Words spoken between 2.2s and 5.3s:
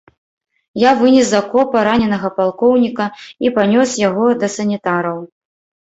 палкоўніка і панёс яго да санітараў.